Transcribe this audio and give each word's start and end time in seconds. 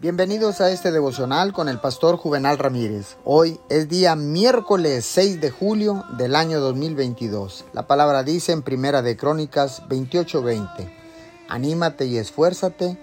Bienvenidos 0.00 0.60
a 0.60 0.70
este 0.70 0.90
devocional 0.90 1.52
con 1.52 1.68
el 1.68 1.78
pastor 1.78 2.16
Juvenal 2.16 2.58
Ramírez. 2.58 3.16
Hoy 3.24 3.60
es 3.68 3.88
día 3.88 4.16
miércoles 4.16 5.04
6 5.06 5.40
de 5.40 5.50
julio 5.52 6.04
del 6.18 6.34
año 6.34 6.58
2022. 6.58 7.64
La 7.72 7.86
palabra 7.86 8.24
dice 8.24 8.50
en 8.50 8.62
Primera 8.62 9.02
de 9.02 9.16
Crónicas 9.16 9.82
28:20, 9.88 10.92
Anímate 11.48 12.06
y 12.06 12.18
esfuérzate 12.18 12.98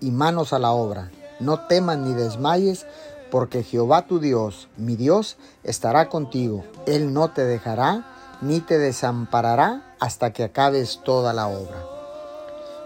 y 0.00 0.10
manos 0.10 0.52
a 0.52 0.58
la 0.58 0.72
obra. 0.72 1.10
No 1.40 1.66
temas 1.66 1.96
ni 1.96 2.12
desmayes, 2.12 2.86
porque 3.30 3.62
Jehová 3.62 4.06
tu 4.06 4.20
Dios, 4.20 4.68
mi 4.76 4.96
Dios, 4.96 5.38
estará 5.64 6.10
contigo. 6.10 6.64
Él 6.86 7.14
no 7.14 7.32
te 7.32 7.44
dejará 7.44 8.38
ni 8.42 8.60
te 8.60 8.78
desamparará 8.78 9.96
hasta 9.98 10.34
que 10.34 10.44
acabes 10.44 11.00
toda 11.02 11.32
la 11.32 11.48
obra. 11.48 11.82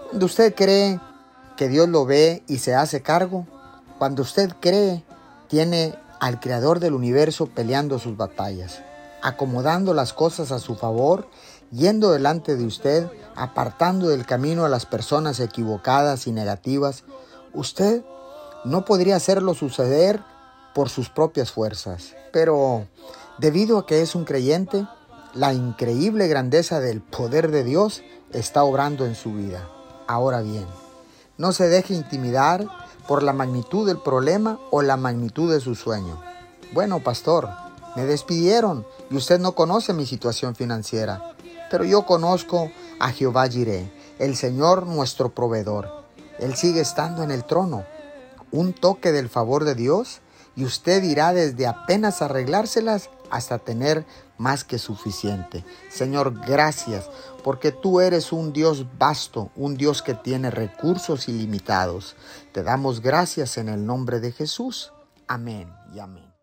Cuando 0.09 0.27
usted 0.27 0.55
cree 0.55 1.01
que 1.57 1.69
Dios 1.69 1.89
lo 1.89 2.05
ve 2.05 2.43
y 2.47 2.59
se 2.59 2.75
hace 2.75 3.03
cargo, 3.03 3.47
cuando 3.99 4.23
usted 4.23 4.53
cree, 4.61 5.05
tiene 5.49 5.95
al 6.21 6.41
Creador 6.41 6.81
del 6.81 6.95
universo 6.95 7.47
peleando 7.47 7.99
sus 7.99 8.17
batallas, 8.17 8.83
acomodando 9.23 9.95
las 9.95 10.13
cosas 10.13 10.53
a 10.53 10.59
su 10.59 10.75
favor, 10.75 11.29
yendo 11.71 12.13
delante 12.13 12.57
de 12.57 12.65
usted, 12.65 13.09
apartando 13.37 14.09
del 14.09 14.27
camino 14.27 14.65
a 14.65 14.69
las 14.69 14.87
personas 14.87 15.41
equivocadas 15.41 16.27
y 16.27 16.33
negativas, 16.33 17.05
usted 17.53 18.03
no 18.65 18.85
podría 18.85 19.17
hacerlo 19.17 19.55
suceder 19.55 20.21
por 20.75 20.89
sus 20.89 21.09
propias 21.09 21.53
fuerzas. 21.53 22.15
Pero 22.33 22.87
debido 23.39 23.79
a 23.79 23.87
que 23.87 24.03
es 24.03 24.15
un 24.15 24.25
creyente, 24.25 24.87
la 25.35 25.53
increíble 25.53 26.29
grandeza 26.29 26.81
del 26.81 27.01
poder 27.01 27.51
de 27.51 27.65
Dios 27.65 28.03
está 28.33 28.65
obrando 28.65 29.07
en 29.07 29.15
su 29.15 29.33
vida. 29.33 29.69
Ahora 30.07 30.43
bien, 30.43 30.67
no 31.39 31.53
se 31.53 31.69
deje 31.69 31.95
intimidar 31.95 32.67
por 33.07 33.23
la 33.23 33.33
magnitud 33.33 33.87
del 33.87 33.99
problema 33.99 34.59
o 34.71 34.83
la 34.83 34.97
magnitud 34.97 35.53
de 35.53 35.61
su 35.61 35.75
sueño. 35.75 36.21
Bueno, 36.73 37.01
pastor, 37.01 37.49
me 37.97 38.05
despidieron 38.05 38.87
y 39.11 39.17
usted 39.17 39.39
no 39.39 39.53
conoce 39.53 39.93
mi 39.93 40.07
situación 40.07 40.55
financiera, 40.55 41.35
pero 41.71 41.85
yo 41.85 42.07
conozco 42.07 42.71
a 42.99 43.11
Jehová 43.11 43.49
Jireh, 43.49 43.93
el 44.19 44.37
Señor 44.37 44.87
nuestro 44.87 45.35
proveedor. 45.35 46.05
Él 46.39 46.57
sigue 46.57 46.81
estando 46.81 47.23
en 47.23 47.31
el 47.31 47.45
trono. 47.45 47.85
Un 48.51 48.73
toque 48.73 49.13
del 49.13 49.29
favor 49.29 49.65
de 49.65 49.75
Dios 49.75 50.21
y 50.57 50.65
usted 50.65 51.03
irá 51.03 51.33
desde 51.33 51.67
apenas 51.67 52.23
arreglárselas 52.23 53.11
hasta 53.31 53.59
tener 53.59 54.05
más 54.39 54.65
que 54.65 54.79
suficiente. 54.79 55.65
Señor, 55.91 56.41
gracias, 56.47 57.09
porque 57.43 57.73
tú 57.73 58.01
eres 58.01 58.33
un 58.33 58.53
Dios 58.53 58.87
vasto, 58.99 59.51
un 59.57 59.77
Dios 59.77 60.03
que 60.03 60.15
tiene 60.15 60.51
recursos 60.51 61.29
ilimitados. 61.29 62.17
Te 62.53 62.63
damos 62.63 63.01
gracias 63.01 63.59
en 63.59 63.69
el 63.69 63.87
nombre 63.87 64.21
de 64.21 64.33
Jesús. 64.33 64.93
Amén 65.27 65.73
y 65.95 66.01
amén. 66.01 66.34